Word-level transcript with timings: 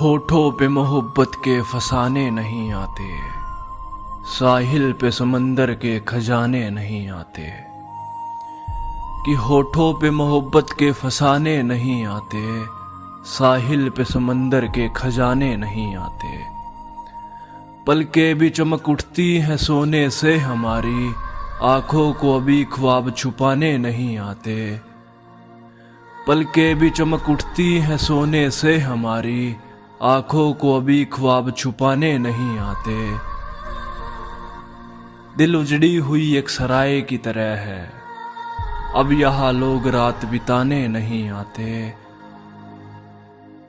होठों 0.00 0.52
पे 0.52 0.68
मोहब्बत 0.68 1.30
के 1.34 1.62
फसाने 1.62 2.30
नहीं 2.30 2.72
आते। 2.72 3.18
साहिल 4.24 4.92
पे 4.92 5.10
समंदर 5.10 5.74
के 5.74 6.00
खजाने 6.00 6.70
नहीं 6.70 7.10
आते। 7.10 7.50
कि 9.26 9.34
होठों 9.34 10.00
पे 10.00 10.10
मोहब्बत 10.10 10.66
के 10.78 10.92
फसाने 10.92 11.62
नहीं 11.62 12.06
आते, 12.06 12.64
साहिल 13.24 13.90
पे 13.90 14.04
समंदर 14.04 14.66
के 14.66 14.88
खजाने 14.88 15.56
नहीं 15.56 15.96
आते। 15.96 16.44
पलके 17.86 18.34
भी 18.34 18.50
चमक 18.50 18.88
उठती 18.88 19.36
हैं 19.36 19.56
सोने 19.56 20.10
से 20.10 20.36
हमारी, 20.36 21.14
आँखों 21.62 22.12
को 22.12 22.36
अभी 22.36 22.64
ख्वाब 22.64 23.10
छुपाने 23.10 23.78
नहीं 23.78 24.18
आते। 24.18 24.80
पलके 26.28 26.74
भी 26.74 26.90
चमक 26.90 27.28
उठती 27.28 27.78
हैं 27.78 27.96
सोने 27.96 28.50
से 28.50 28.78
हमारी 28.78 29.56
आँखों 30.02 30.52
को 30.52 30.76
अभी 30.76 31.04
ख्वाब 31.04 31.50
छुपाने 31.50 32.18
नहीं 32.18 32.58
आते। 32.58 33.18
दिल 35.36 35.56
उजड़ी 35.56 35.96
हुई 35.96 36.36
एक 36.36 36.48
सराय 36.48 37.00
की 37.00 37.18
तरह 37.18 37.56
है। 37.56 37.92
अब 38.96 39.12
यहाँ 39.12 39.52
लोग 39.52 39.88
रात 39.88 40.24
बिताने 40.24 40.88
नहीं 40.88 41.30
आते। 41.30 41.94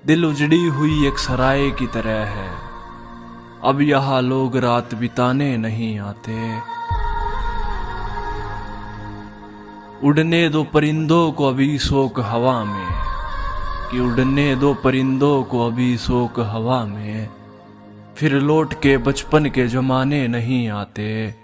दिल 0.05 0.25
उजड़ी 0.25 0.65
हुई 0.65 1.07
एक 1.07 1.17
सराय 1.17 1.71
की 1.71 1.87
तरह 1.87 2.25
है। 2.25 2.49
अब 3.63 3.81
यहाँ 3.81 4.21
लोग 4.21 4.57
रात 4.57 4.95
बिताने 4.95 5.57
नहीं 5.57 5.99
आते। 5.99 6.57
उड़ने 10.07 10.49
दो 10.49 10.63
परिंदों 10.63 11.31
को 11.31 11.47
अभी 11.47 11.79
शोक 11.79 12.19
हवा 12.19 12.63
में। 12.63 13.10
कि 13.91 13.99
उड़ने 13.99 14.55
दो 14.55 14.73
परिंदों 14.73 15.43
को 15.43 15.67
अभी 15.67 15.97
शोक 15.97 16.39
हवा 16.39 16.85
में। 16.85 17.29
फिर 18.15 18.33
लौट 18.33 18.73
के 18.73 18.97
बचपन 18.97 19.45
के 19.45 19.67
जमाने 19.67 20.27
नहीं 20.27 20.69
आते। 20.69 21.35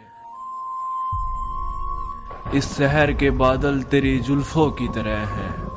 इस 2.54 2.78
शहर 2.78 3.14
के 3.14 3.30
बादल 3.30 3.82
तेरी 3.82 4.20
जुल्फों 4.20 4.72
की 4.72 4.88
तरह 4.88 5.18
हैं। 5.18 5.68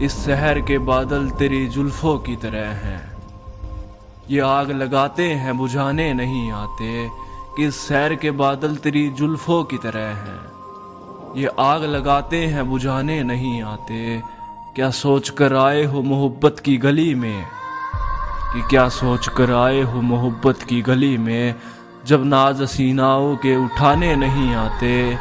इस 0.00 0.24
शहर 0.26 0.60
के 0.60 0.78
बादल 0.78 1.30
तेरी 1.30 1.66
जुल्फों 1.66 2.18
की 2.18 2.36
तरह 2.36 2.68
हैं। 2.68 3.16
ये 4.30 4.40
आग 4.40 4.70
लगाते 4.70 5.30
हैं, 5.30 5.58
बुझाने 5.58 6.14
नहीं 6.14 6.52
आते 6.52 7.10
कि 7.56 7.64
इस 7.64 7.88
शहर 7.88 8.14
के 8.14 8.30
बादल 8.30 8.76
तेरी 8.76 9.10
जुल्फों 9.10 9.64
की 9.64 9.78
तरह 9.78 10.08
हैं। 10.08 10.40
ये 11.36 11.50
आग 11.58 11.84
लगाते 11.84 12.46
हैं, 12.46 12.70
बुझाने 12.70 13.22
नहीं 13.22 13.62
आते 13.62 14.37
क्या 14.78 14.90
सोच 14.90 15.28
कर 15.28 15.56
आए 15.56 15.84
हो 15.84 16.02
मोहब्बत 16.02 16.56
की 16.58 16.76
गली 16.76 17.14
में? 17.14 17.44
कि 18.54 18.62
क्या 18.62 18.88
सोच 18.88 19.28
कर 19.28 19.54
आए 19.54 19.80
हो 19.80 20.00
मोहब्बत 20.00 20.62
की 20.62 20.82
गली 20.82 21.18
में, 21.18 21.54
जब 22.06 22.24
नाज 22.24 22.62
सीनाओं 22.62 23.36
के 23.36 23.64
उठाने 23.64 24.16
नहीं 24.16 24.54
आते? 24.54 25.18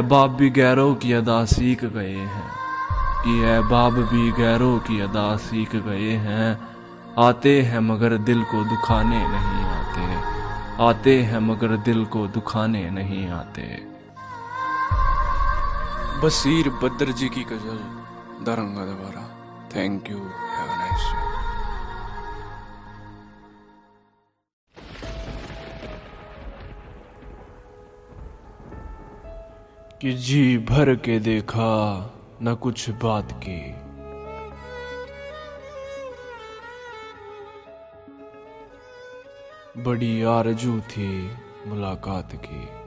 बाब 0.00 0.30
भी 0.30 0.50
गैरों 0.50 0.94
की 0.94 1.12
अदा 1.12 1.44
सीख 1.44 1.84
गए 1.84 2.16
हैं। 2.16 2.50
कि 2.92 3.62
बाब 3.68 3.92
भी 3.92 4.32
गैरों 4.32 4.78
की 4.78 5.00
अदा 5.00 5.36
सीख 5.36 5.76
गए 5.76 6.10
हैं। 6.10 6.68
आते 7.18 7.62
हैं 7.62 7.78
मगर 7.78 8.18
दिल 8.18 8.42
को 8.42 8.64
दुखाने 8.64 9.28
नहीं 9.28 9.64
आते। 9.64 10.16
आते 10.84 11.22
हैं 11.22 11.38
मगर 11.38 11.68
दिल 11.68 12.04
को 12.04 12.26
दुखाने 12.26 12.90
नहीं 12.90 13.28
आते। 13.28 13.93
बसीर 16.24 16.68
बद्र 16.70 17.12
जी 17.12 17.28
की 17.28 17.42
गज़ल, 17.44 17.78
दरंगा 18.44 18.84
दोबारा। 18.86 19.22
Thank 19.76 20.10
you 20.10 20.16
have 20.16 20.68
a 20.68 20.76
nice 20.76 21.02
day 21.12 21.32
कि 30.00 30.12
जी 30.12 30.58
भर 30.58 30.94
के 30.94 31.18
देखा, 31.18 31.70
न 32.42 32.54
कुछ 32.54 32.90
बात 32.90 33.32
की। 33.32 33.74
बड़ी 39.82 40.22
आरज़ू 40.22 40.80
थी 40.80 41.30
मुलाकात 41.66 42.32
की 42.32 42.64
कि। 42.64 42.83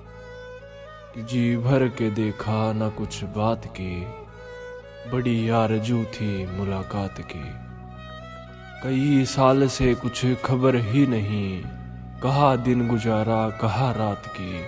जी 1.18 1.58
भर 1.58 1.88
के 1.88 2.12
देखा 2.12 2.74
न 2.74 2.90
कुछ 2.90 3.24
बात 3.24 3.66
की, 3.66 4.06
बड़ी 5.12 5.50
आरज़ू 5.50 6.04
थी 6.04 6.58
मुलाकात 6.58 7.16
की। 7.20 7.68
कई 8.84 9.26
साल 9.26 9.68
से 9.68 9.96
कुछ 9.96 10.26
खबर 10.46 10.76
ही 10.76 11.08
नहीं, 11.08 11.64
कहा 12.24 12.56
दिन 12.56 12.88
गुजारा, 12.88 13.50
कहा 13.50 13.92
रात 13.92 14.24
की। 14.26 14.60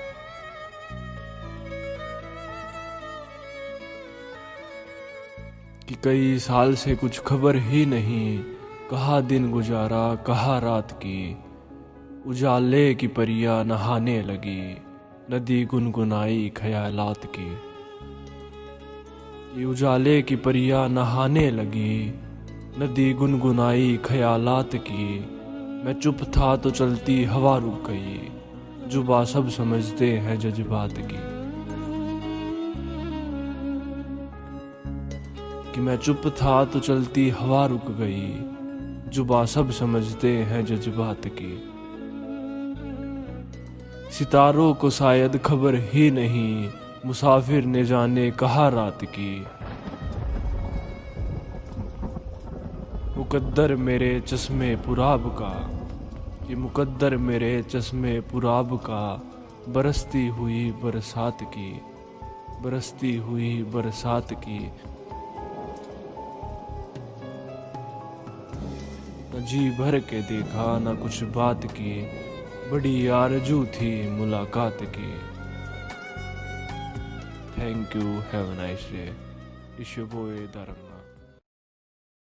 कि 5.87 5.95
कई 6.03 6.39
साल 6.39 6.75
से 6.75 6.95
कुछ 6.95 7.19
खबर 7.19 7.55
ही 7.55 7.85
नहीं, 7.85 8.39
कहा 8.91 9.21
दिन 9.21 9.51
गुजारा, 9.51 10.15
कहा 10.15 10.59
रात 10.59 10.91
की। 10.91 11.37
उजाले 12.25 12.95
की 12.95 13.07
परिया 13.07 13.63
नहाने 13.63 14.21
लगी। 14.21 14.77
नदी 15.31 15.65
गुनगुनाई 15.65 16.51
ख्यालात 16.57 17.21
की। 17.25 17.65
उजाले 19.65 20.21
की 20.21 20.35
परिया 20.35 20.87
नहाने 20.87 21.51
लगी। 21.51 22.13
नदी 22.79 23.13
गुनगुनाई 23.13 23.99
ख्यालात 24.05 24.69
की। 24.75 25.19
मैं 25.85 25.93
चुप 25.93 26.17
था 26.23 26.55
तो 26.55 26.71
चलती 26.71 27.23
हवा 27.23 27.57
रुक 27.57 27.83
गई। 27.89 28.31
जुबा 28.87 29.23
सब 29.23 29.49
समझते 29.49 30.13
हैं 30.13 30.39
जज्बात 30.39 30.93
की। 30.97 31.39
कि 35.73 35.81
मैं 35.81 35.97
चुप 35.97 36.21
था 36.25 36.65
तो 36.65 36.79
चलती 36.79 37.29
हवा 37.29 37.65
रुक 37.65 37.85
गई। 37.85 38.33
जुबा 39.09 39.45
सब 39.45 39.71
समझते 39.71 40.37
हैं 40.37 40.65
जज्बात 40.65 41.27
की। 41.27 41.78
सितारों 44.11 44.73
को 44.73 44.89
शायद 44.89 45.37
खबर 45.37 45.75
ही 45.75 46.11
नहीं, 46.11 46.69
मुसाफिर 47.05 47.65
ने 47.65 47.85
जाने 47.85 48.31
कहा 48.31 48.69
रात 48.69 48.99
की। 49.03 49.45
मुकद्दर 53.17 53.75
मेरे 53.75 54.21
चश्मे 54.21 54.75
पुराब 54.75 55.29
का, 55.29 55.69
कि 56.47 56.55
मुकद्दर 56.55 57.17
मेरे 57.17 57.63
चश्मे 57.63 58.19
पुराब 58.19 58.77
का, 58.77 59.21
बरसती 59.69 60.27
हुई 60.27 60.71
बरसात 60.71 61.37
की, 61.41 61.81
बरसती 62.61 63.15
हुई 63.17 63.63
बरसात 63.63 64.33
की। 64.33 64.71
न 69.35 69.45
जी 69.45 69.69
भर 69.69 69.99
के 69.99 70.21
देखा, 70.21 70.79
न 70.79 70.95
कुछ 70.95 71.23
बात 71.23 71.65
की 71.65 72.28
बड़ी 72.71 73.07
आरज़ू 73.07 73.65
थी 73.75 73.89
मुलाकात 74.09 74.81
की। 74.95 75.11
Thank 77.55 77.95
you 77.95 78.07
have 78.31 78.51
nice 78.57 78.83
day 78.91 79.05
issue 79.81 80.05
बोए 80.11 80.37
दरंगा 80.55 80.88